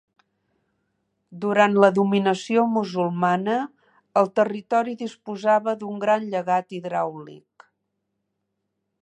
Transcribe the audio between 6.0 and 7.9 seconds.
gran llegat hidràulic.